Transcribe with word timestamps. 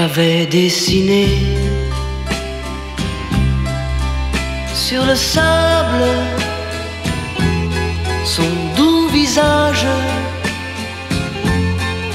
j'avais 0.00 0.46
dessiné 0.46 1.26
sur 4.72 5.04
le 5.04 5.16
sable 5.16 6.04
son 8.24 8.50
doux 8.76 9.08
visage 9.08 9.86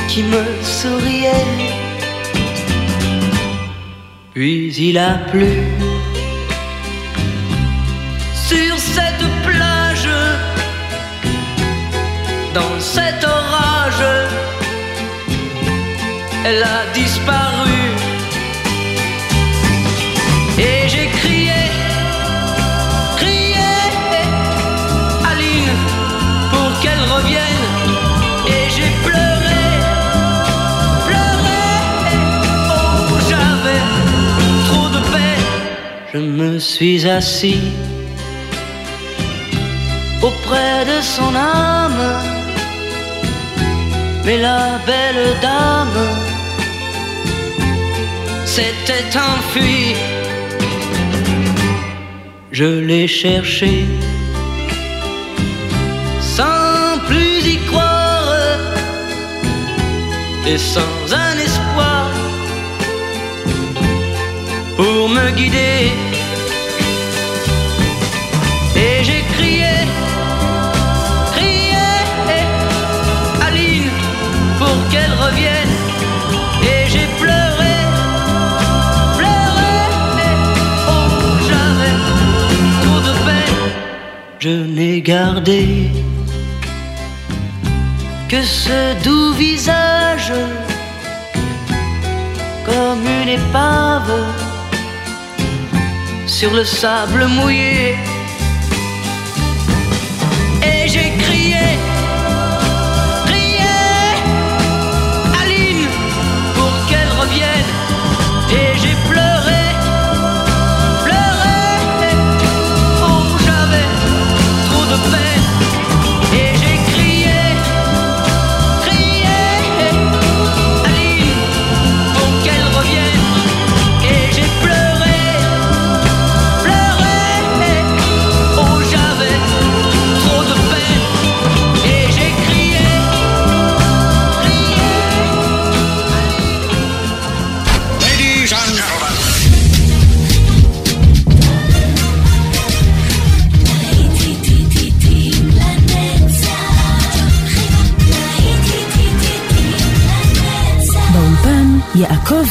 qui 0.08 0.24
me 0.24 0.44
souriait. 0.62 1.58
Puis 4.34 4.74
il 4.88 4.98
a 4.98 5.16
plu 5.32 5.52
sur 8.50 8.74
cette 8.96 9.28
plage, 9.48 10.10
dans 12.58 12.76
cet 12.80 13.20
orage, 13.26 14.06
elle 16.46 16.64
a 16.64 16.80
disparu. 16.94 17.73
Me 36.44 36.60
suis 36.60 37.08
assis 37.08 37.64
auprès 40.22 40.80
de 40.92 40.98
son 41.16 41.32
âme. 41.36 42.06
Mais 44.26 44.38
la 44.50 44.66
belle 44.90 45.28
dame 45.42 46.04
s'était 48.56 49.12
enfuie. 49.32 49.96
Je 52.52 52.70
l'ai 52.88 53.08
cherché 53.08 53.74
sans 56.38 57.00
plus 57.08 57.40
y 57.56 57.58
croire 57.70 58.30
et 60.52 60.58
sans 60.74 61.04
un 61.26 61.36
espoir 61.48 62.08
pour 64.78 65.10
me 65.18 65.26
guider. 65.38 65.93
Que 88.30 88.42
ce 88.42 89.04
doux 89.04 89.34
visage 89.34 90.32
comme 92.66 93.06
une 93.22 93.28
épave 93.28 94.14
sur 96.26 96.54
le 96.54 96.64
sable 96.64 97.26
mouillé. 97.28 97.98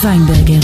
ויינברגר. 0.04 0.60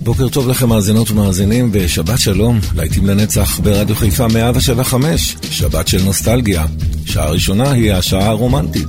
בוקר 0.00 0.28
טוב 0.28 0.48
לכם 0.48 0.68
מאזינות 0.68 1.10
ומאזינים 1.10 1.70
ושבת 1.72 2.18
שלום, 2.18 2.58
להיטים 2.74 3.06
לנצח 3.06 3.60
ברדיו 3.60 3.96
חיפה 3.96 4.28
175, 4.28 5.36
שבת 5.50 5.88
של 5.88 6.02
נוסטלגיה. 6.02 6.66
שעה 7.06 7.30
ראשונה 7.30 7.70
היא 7.70 7.92
השעה 7.92 8.28
הרומנטית. 8.28 8.88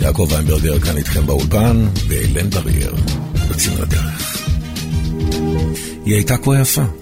יעקב 0.00 0.26
ויינברגר 0.30 0.80
כאן 0.80 0.96
איתכם 0.96 1.26
באולפן, 1.26 1.86
ואילן 2.08 2.50
בריר, 2.50 2.94
יוצאים 3.48 3.74
לדרך. 3.82 4.38
היא 6.04 6.14
הייתה 6.14 6.36
כה 6.36 6.58
יפה. 6.60 6.99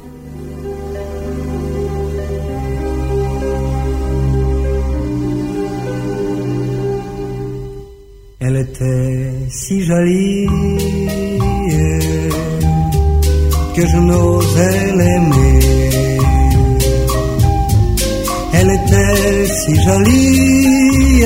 Elle 8.49 8.57
était 8.57 9.31
si 9.51 9.85
jolie 9.85 10.47
que 13.77 13.87
je 13.87 13.97
n'osais 13.99 14.93
l'aimer. 14.97 16.19
Elle 18.55 18.71
était 18.71 19.47
si 19.53 19.75
jolie, 19.85 21.21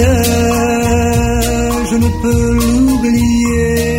je 1.91 1.97
ne 2.05 2.09
peux 2.23 2.55
l'oublier. 2.55 3.92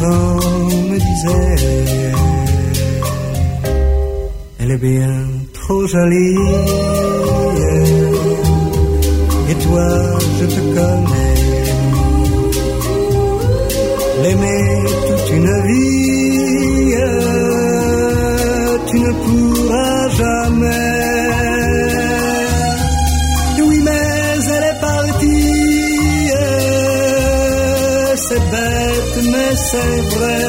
Vent 0.00 0.36
me 0.90 0.98
disait. 1.08 1.56
Elle 4.58 4.70
est 4.70 4.82
bien 4.92 5.14
trop 5.52 5.86
jolie. 5.86 6.38
Et 9.50 9.54
toi 9.66 9.88
je 10.38 10.46
te 10.54 10.60
connais. 10.76 11.34
L'aimer 14.22 14.66
toute 15.08 15.30
une 15.38 15.52
vie 15.68 15.93
c'est 29.74 30.00
vrai. 30.14 30.42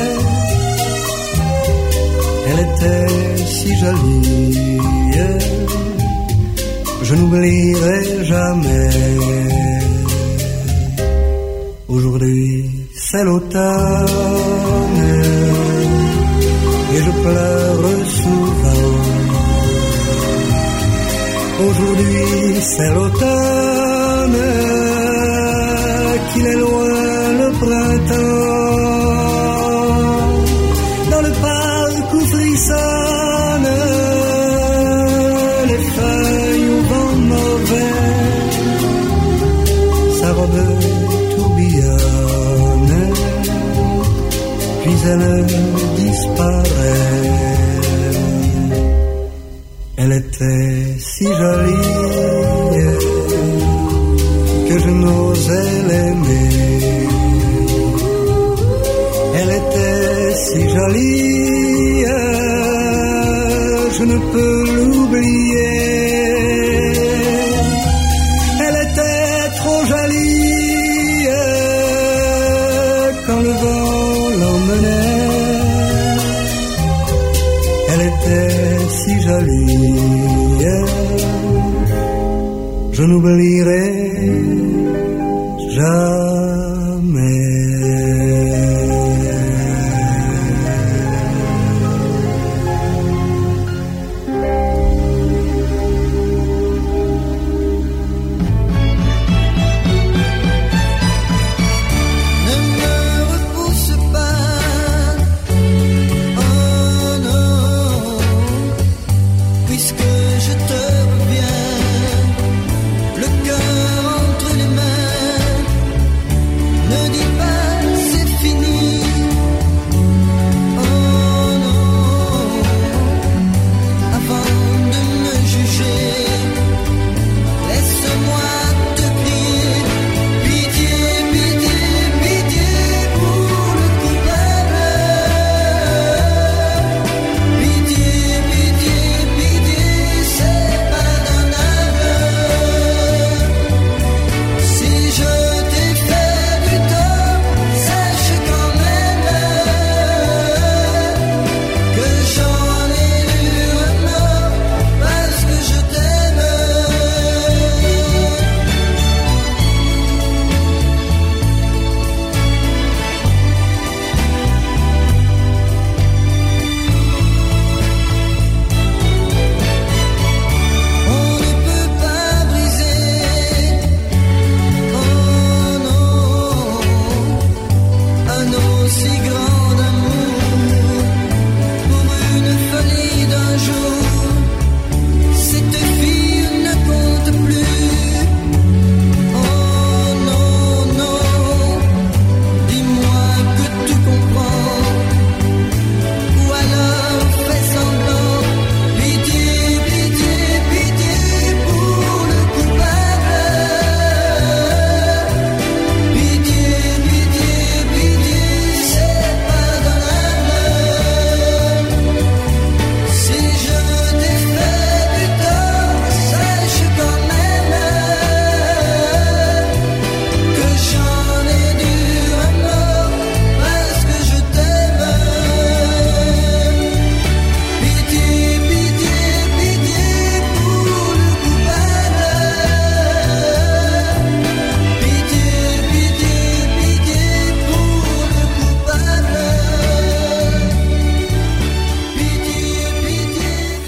Elle 2.48 2.60
était 2.68 3.46
si 3.46 3.70
jolie. 3.82 4.76
Je 7.08 7.14
n'oublierai 7.14 8.26
jamais. 8.32 8.90
Aujourd'hui, 11.88 12.72
c'est 12.96 13.24
l'automne. 13.24 15.02
Et 16.94 17.00
je 17.06 17.12
pleure 17.24 17.86
souvent. 18.20 18.96
Aujourd'hui 21.68 22.62
c'est 22.62 22.92
l'automne, 22.96 24.42
qu'il 26.34 26.46
est 26.46 26.60
loin 26.66 27.34
le 27.42 27.48
printemps. 27.64 28.65
birthday. 50.38 50.75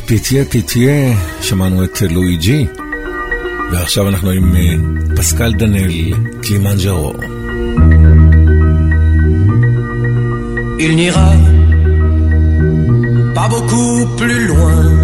Pitié, 0.08 0.46
pitié, 0.46 1.14
je 1.42 1.54
Luigi, 2.06 2.70
je 3.94 4.00
m'appelle 4.00 5.14
Pascal 5.14 5.54
daniel 5.58 6.16
qui 6.42 6.58
mangea. 6.60 6.96
Il 10.80 10.96
n'ira 10.96 11.34
pas 13.36 13.50
beaucoup 13.50 14.06
plus 14.16 14.48
loin. 14.48 14.97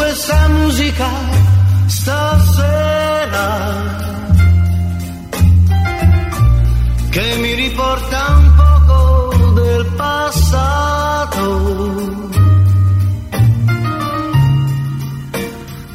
Questa 0.00 0.48
musica 0.48 1.08
stasera? 1.84 3.48
Che 7.10 7.36
mi 7.40 7.52
riporta 7.54 8.36
un 8.38 8.54
poco 8.56 9.52
del 9.52 9.84
passato. 9.96 11.44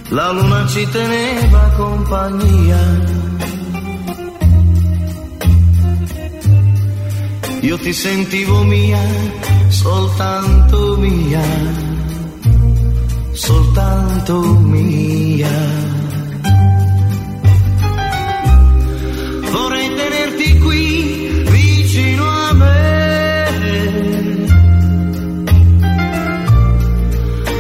La 0.10 0.32
luna 0.32 0.68
ci 0.68 0.88
teneva 0.92 1.72
compagnia. 1.76 2.80
Io 7.62 7.78
ti 7.80 7.92
sentivo 7.92 8.64
mia, 8.64 9.02
soltanto 9.70 10.98
mia 10.98 11.95
soltanto 13.76 14.42
mia. 14.60 15.50
Vorrei 19.52 19.96
tenerti 19.96 20.60
qui 20.60 21.44
vicino 21.50 22.26
a 22.26 22.54
me. 22.54 23.46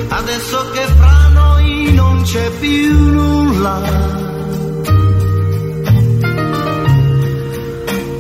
Adesso 0.07 0.72
che 0.72 0.86
fra 0.98 1.27
noi 1.34 1.93
non 1.93 2.22
c'è 2.24 2.50
più 2.62 3.12
nulla. 3.12 3.81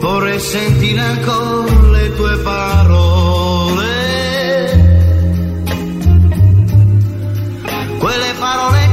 Vorrei 0.01 0.39
sentire 0.39 0.99
ancora 0.99 1.89
le 1.91 2.15
tue 2.15 2.37
parole. 2.39 3.94
Quelle 8.45 8.84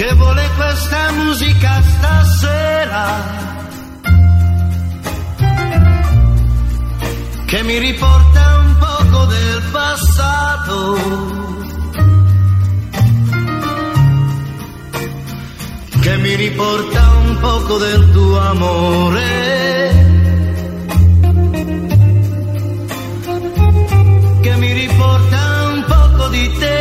Che 0.00 0.14
vuole 0.14 0.48
questa 0.56 1.12
musica 1.12 1.82
stasera? 1.82 3.04
Che 7.44 7.62
mi 7.64 7.78
riporta 7.78 8.56
un 8.60 8.76
poco 8.78 9.24
del 9.26 9.62
passato. 9.70 10.96
Che 16.00 16.16
mi 16.16 16.34
riporta 16.34 17.08
un 17.26 17.38
poco 17.38 17.76
del 17.76 18.10
tuo 18.12 18.38
amore. 18.38 19.58
che 24.40 24.56
mi 24.56 24.72
riporta 24.72 25.68
un 25.74 25.84
poco 25.86 26.28
di 26.28 26.50
te. 26.58 26.79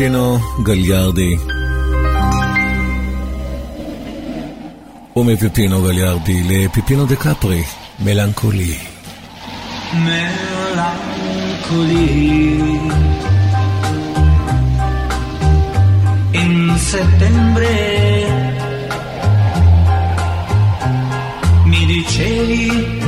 Martino 0.00 0.40
Gagliardi. 0.62 1.38
come 5.12 5.36
Pipino 5.36 5.82
Gagliardi, 5.82 6.46
le 6.46 6.70
Pipino 6.70 7.04
De 7.04 7.18
Capri, 7.18 7.62
Melancolie. 7.96 8.78
Melancolie. 9.92 10.88
In 16.30 16.74
settembre 16.78 17.68
mi 21.64 21.84
dicevi 21.84 22.99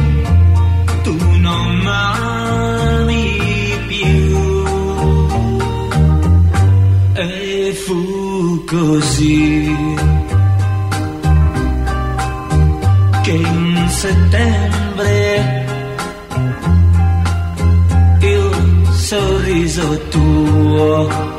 così 8.72 9.74
che 13.22 13.30
in 13.30 13.86
settembre 13.88 15.66
il 18.20 18.86
sorriso 18.94 20.00
tuo 20.08 21.31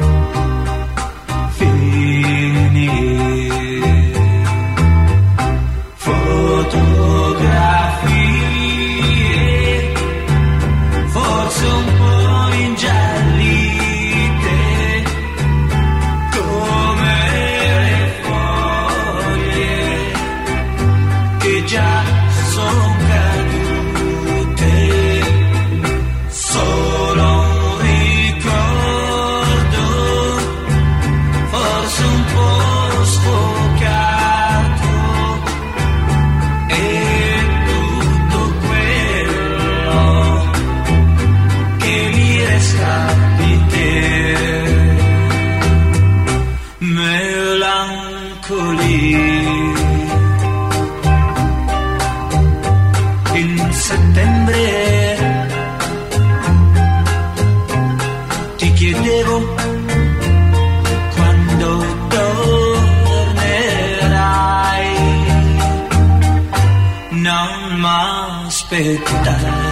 Me 68.73 68.79
respetar. 68.81 69.62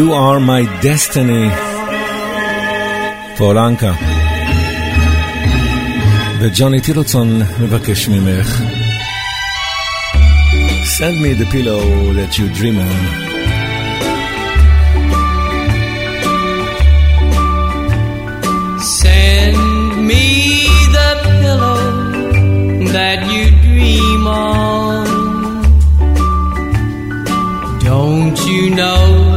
You 0.00 0.08
Are 0.14 0.40
My 0.40 0.62
Destiny 0.82 1.44
פאולנקה. 3.36 3.92
וג'וני 6.40 6.80
טילוצון 6.80 7.42
מבקש 7.60 8.08
ממך. 8.08 8.62
Send 10.96 11.16
me 11.22 11.30
the 11.40 11.46
pillow 11.52 11.82
that 12.18 12.32
you 12.38 12.46
dream 12.58 12.76
on. 12.88 13.00
Send 19.00 19.56
me 20.10 20.26
the 20.96 21.10
pillow 21.26 21.78
that 22.96 23.20
you 23.34 23.44
dream 23.66 24.24
on. 24.26 25.06
Don't 27.88 28.38
you 28.50 28.62
know? 28.80 29.29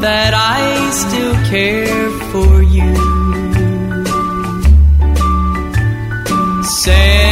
that 0.00 0.32
I 0.34 0.90
still 1.02 1.34
care 1.50 2.10
for 2.32 2.62
you. 2.62 2.94
Say 6.64 7.27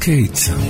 Skate. 0.00 0.67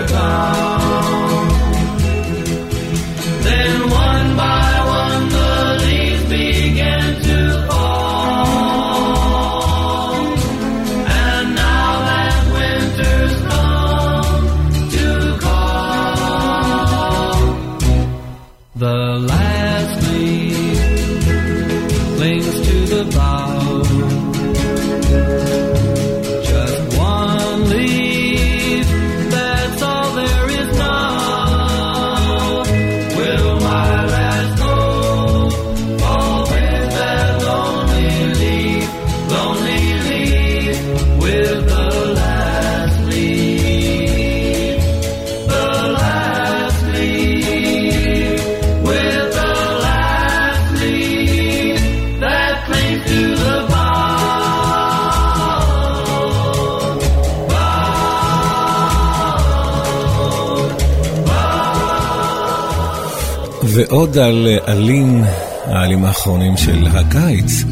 ועוד 63.89 64.19
על 64.19 64.49
עלים, 64.65 65.25
העלים 65.65 66.05
האחרונים 66.05 66.57
של 66.57 66.87
הקיץ. 66.87 67.65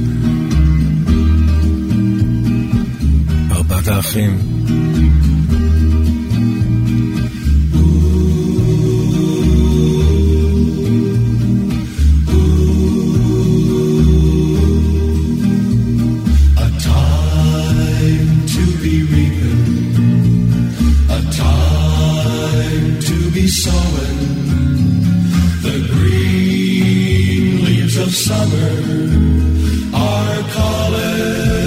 ארבעת 3.50 3.88
האחים. 3.88 4.38
summer, 28.14 28.70
our 29.92 30.42
college. 30.52 31.63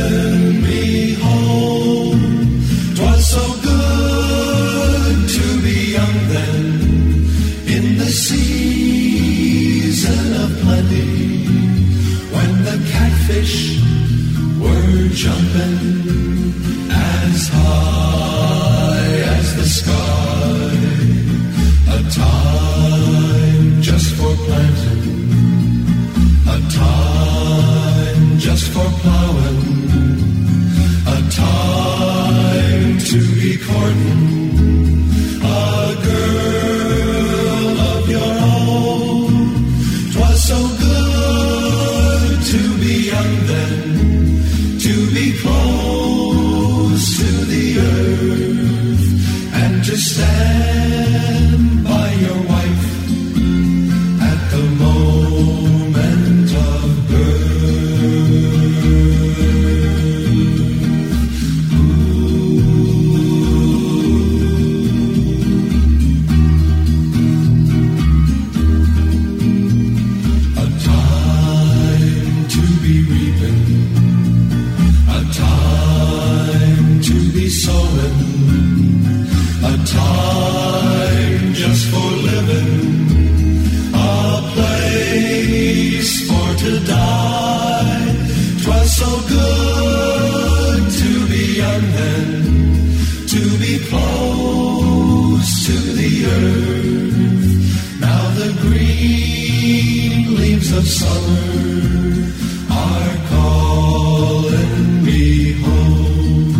earth. 96.27 97.99
Now 97.99 98.23
the 98.39 98.49
green 98.61 100.35
leaves 100.35 100.71
of 100.71 100.85
summer 100.87 102.31
are 102.71 103.15
calling 103.33 105.03
me 105.05 105.53
home. 105.63 106.53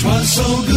Twas 0.00 0.26
so 0.36 0.69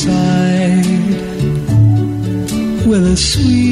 side 0.00 0.86
with 2.86 3.04
a 3.12 3.16
sweet 3.16 3.69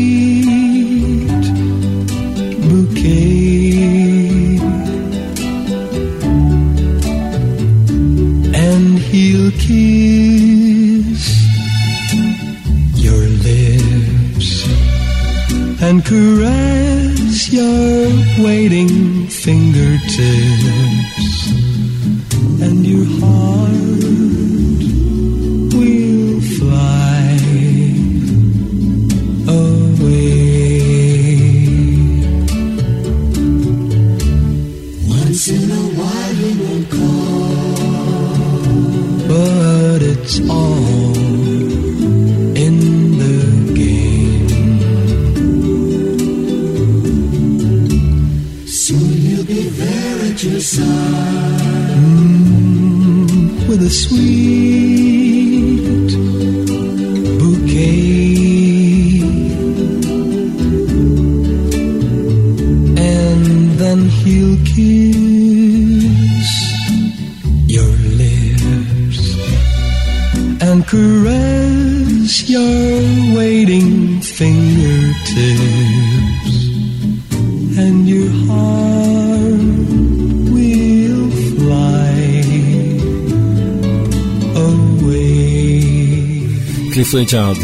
קליף 86.98 87.14
ריצ'ארד, 87.14 87.56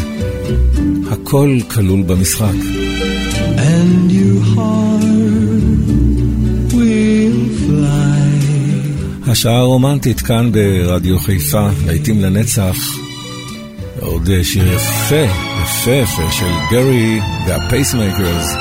הכל 1.11 1.57
כלול 1.67 2.03
במשחק. 2.03 2.53
and 3.57 4.11
your 4.11 4.41
heart 4.55 5.03
will 6.73 7.39
fly. 7.67 9.31
השעה 9.31 9.57
הרומנטית 9.57 10.21
כאן 10.21 10.51
ברדיו 10.51 11.19
חיפה, 11.19 11.67
להיטים 11.85 12.21
לנצח. 12.21 12.77
עוד 13.99 14.29
שיר 14.43 14.73
יפה, 14.73 15.25
יפה 15.63 15.91
יפה 15.91 16.31
של 16.31 16.51
גרי 16.71 17.19
והפייסמייקרס. 17.47 18.55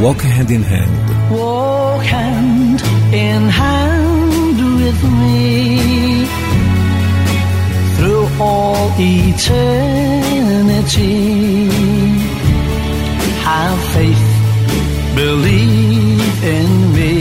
Walk 0.00 0.22
hand 0.22 0.50
in 0.50 0.62
hand. 0.72 1.32
Walk 1.32 2.02
hand 2.02 2.80
in 3.12 3.42
hand 3.60 4.58
with 4.80 5.00
me 5.20 5.89
all 8.40 8.90
eternity. 8.98 10.00
Have 13.44 13.80
faith, 13.94 14.28
believe 15.14 16.44
in 16.56 16.70
me. 16.96 17.14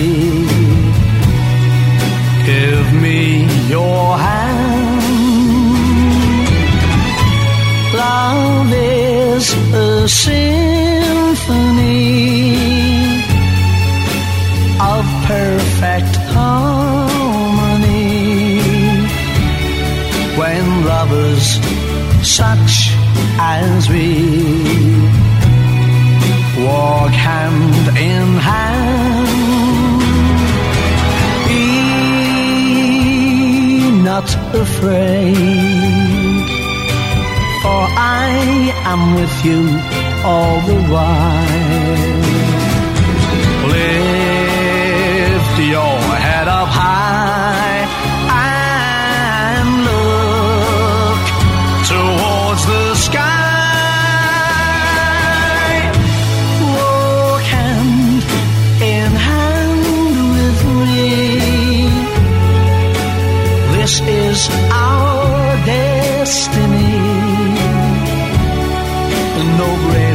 Give 2.45 2.87
me 3.03 3.19
your 3.67 4.17
hand. 4.17 4.69
Love 7.93 8.71
is 8.73 9.45
a 9.73 10.07
symphony 10.07 11.59
of 14.79 15.03
perfect 15.27 16.15
harmony 16.33 16.68
lovers 21.09 21.59
such 22.27 22.93
as 23.39 23.89
we. 23.89 24.05
Walk 26.65 27.11
hand 27.11 27.87
in 27.97 28.37
hand. 28.49 29.29
Be 31.47 31.71
not 34.03 34.29
afraid 34.53 35.35
for 37.63 37.81
I 37.95 38.73
am 38.91 39.01
with 39.15 39.35
you 39.45 39.61
all 40.29 40.57
the 40.69 40.79
while. 40.91 42.19
Lift 43.73 45.55
your 45.73 45.98
This 63.89 64.01
is 64.01 64.49
our 64.71 65.65
destiny. 65.65 66.93
No 69.57 69.69
greater 69.89 70.08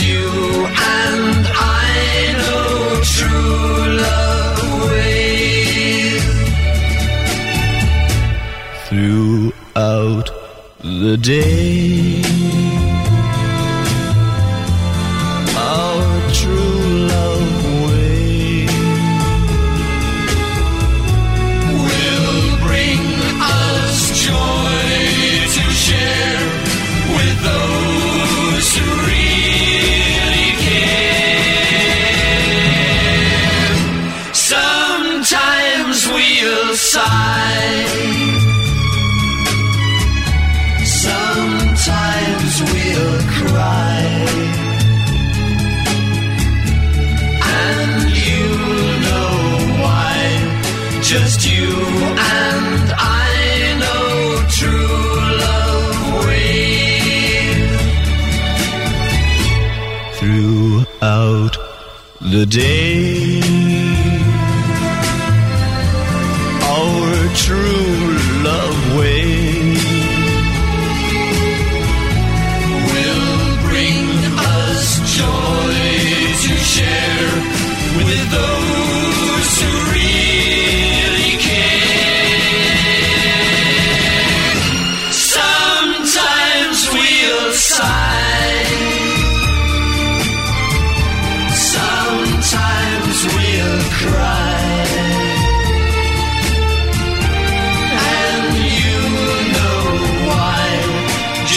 you 0.00 0.66
and 0.66 1.46
I 1.46 2.32
know 2.38 3.00
true 3.16 3.84
love 4.04 4.60
ways 4.90 6.24
throughout 8.88 10.30
the 10.80 11.16
day. 11.16 12.07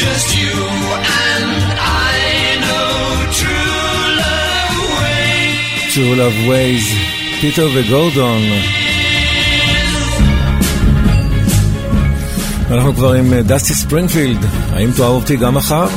Just 0.05 0.29
you 0.41 0.57
and 1.25 1.49
I 1.77 2.57
know 2.63 2.91
true 5.93 6.15
love 6.15 6.37
ways. 6.49 6.85
פיטר 7.41 7.69
וגורדון. 7.75 8.41
אנחנו 12.71 12.93
כבר 12.93 13.13
עם 13.13 13.33
אה, 13.33 13.41
דסטי 13.41 13.73
ספרינפילד, 13.73 14.45
האם 14.73 14.91
תאהב 14.91 15.11
אותי 15.11 15.35
גם 15.35 15.55
מחר? 15.55 15.87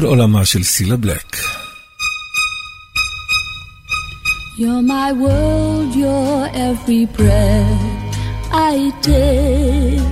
כל 0.00 0.04
עולמה 0.04 0.44
של 0.44 0.62
סילה 0.62 0.96
בלק. 0.96 1.36
You're 4.58 4.82
my 4.94 5.10
world, 5.22 5.90
you're 6.00 6.46
every 6.68 7.04
breath 7.16 7.84
I 8.52 8.76
take. 9.08 10.10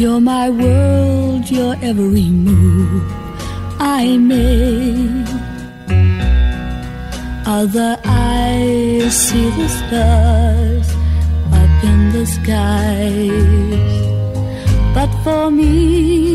You're 0.00 0.22
my 0.34 0.46
world, 0.62 1.42
you're 1.54 1.78
every 1.90 2.28
move 2.46 3.04
I 4.00 4.02
make. 4.30 5.30
Other 7.60 7.92
eyes 8.04 9.12
see 9.24 9.48
the 9.58 9.68
stars 9.78 10.88
up 11.60 11.74
in 11.90 12.00
the 12.14 12.24
skies. 12.36 13.94
But 14.96 15.10
for 15.24 15.44
me, 15.58 16.31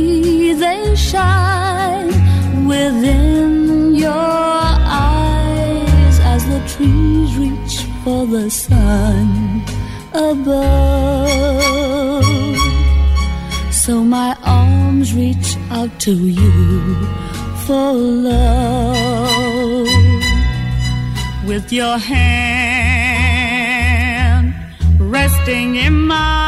shine 1.11 2.09
within 2.67 3.95
your 3.95 4.11
eyes 4.11 6.19
as 6.33 6.43
the 6.51 6.59
trees 6.73 7.29
reach 7.37 7.75
for 8.03 8.25
the 8.25 8.49
sun 8.49 9.63
above. 10.13 12.25
So 13.71 14.03
my 14.03 14.35
arms 14.43 15.13
reach 15.13 15.55
out 15.71 15.97
to 16.01 16.11
you 16.11 16.95
for 17.65 17.93
love 17.93 19.87
with 21.47 21.71
your 21.71 21.97
hand 21.97 22.33
resting 24.99 25.77
in 25.77 25.93
mine. 25.93 26.46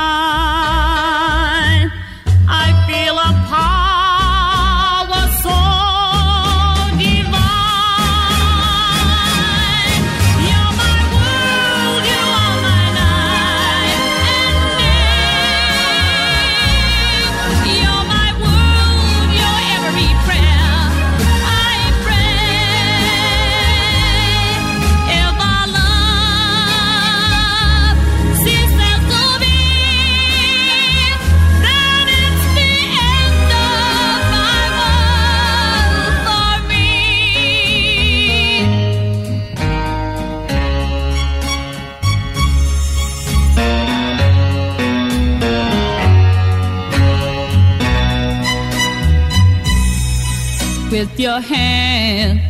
With 51.00 51.18
your 51.18 51.40
hand 51.40 52.42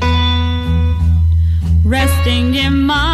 resting 1.86 2.56
in 2.56 2.82
mine. 2.82 3.09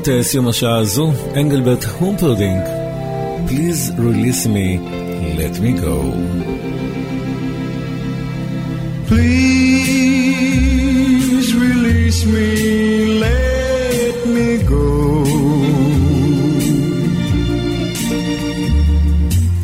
ולקראת 0.00 0.08
אה, 0.08 0.22
סיום 0.22 0.48
השעה 0.48 0.78
הזו, 0.78 1.12
אנגלברט 1.36 1.84
הומפרדינג, 1.84 2.60
Please 3.48 3.92
release 3.98 4.46
me, 4.46 4.80
let 5.40 5.54
me 5.64 5.72
go. 5.86 5.96
Please 9.08 9.48
release 11.66 12.20
me, 12.34 12.48
let 13.24 14.16
me 14.36 14.48
go. 14.74 14.88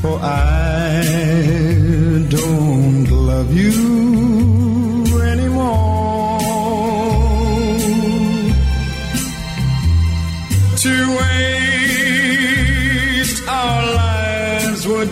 For 0.03 0.17
I 0.21 1.07
don't 2.37 3.09
love 3.29 3.51
you 3.63 3.96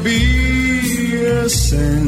Be 0.06 1.16
a 1.26 1.49
sin. 1.49 2.06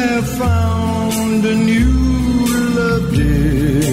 have 0.00 0.28
found 0.42 1.44
a 1.44 1.54
new 1.54 1.92
love, 2.78 3.14
dear. 3.14 3.91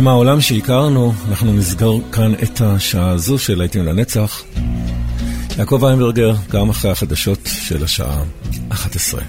ומהעולם 0.00 0.40
שהכרנו, 0.40 1.12
אנחנו 1.28 1.52
נסגור 1.52 2.02
כאן 2.12 2.34
את 2.34 2.60
השעה 2.60 3.10
הזו 3.10 3.38
של 3.38 3.58
להיטים 3.58 3.84
לנצח. 3.84 4.42
יעקב 5.58 5.84
איינברגר, 5.84 6.34
גם 6.50 6.70
אחרי 6.70 6.90
החדשות 6.90 7.38
של 7.44 7.84
השעה 7.84 8.22
11. 8.68 9.22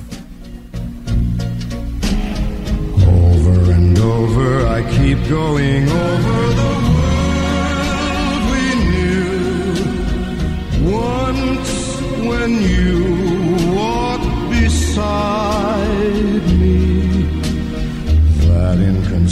Over 2.97 3.71
and 3.77 3.99
over, 3.99 4.67
I 4.77 4.81
keep 4.95 5.19
going 5.29 5.83
over 6.07 6.39
the 6.59 6.73
world 6.95 8.41
we 8.51 8.65
knew. 8.91 9.27
Once 11.07 11.71
when 12.29 12.51
you 12.75 12.93
walked 13.79 14.35
beside 14.49 16.40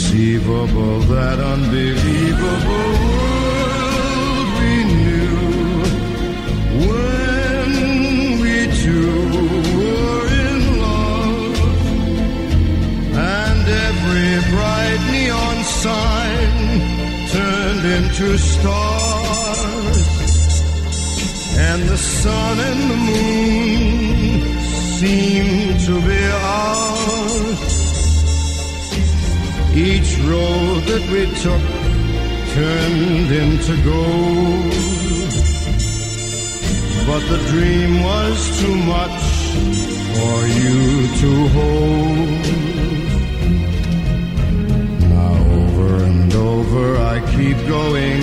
inconceivable, 0.10 1.00
that 1.02 1.40
unbelievable 1.40 2.48
world 3.10 4.48
we 4.60 4.84
knew. 4.84 5.38
When 6.90 7.72
we 8.42 8.56
two 8.82 9.12
were 9.78 10.28
in 10.48 10.60
love 10.82 11.60
and 13.16 13.68
every 13.88 14.34
bright 14.52 15.02
neon 15.12 15.58
sign 15.64 16.54
turned 17.30 17.86
into 17.86 18.38
stars, 18.38 20.08
and 21.58 21.80
the 21.90 21.98
sun 21.98 22.60
and 22.60 22.92
the 22.92 22.98
moon 22.98 24.60
seemed 25.00 25.80
to 25.82 26.02
be 26.02 26.19
Each 29.80 30.18
road 30.20 30.84
that 30.92 31.04
we 31.10 31.24
took 31.40 31.64
turned 32.54 33.32
into 33.32 33.76
gold. 33.82 34.74
But 37.08 37.24
the 37.32 37.40
dream 37.48 38.04
was 38.04 38.60
too 38.60 38.76
much 38.76 39.22
for 40.16 40.38
you 40.60 41.08
to 41.22 41.32
hold. 41.56 42.46
Now 45.16 45.36
over 45.62 46.04
and 46.04 46.34
over 46.34 46.98
I 46.98 47.22
keep 47.34 47.58
going 47.66 48.19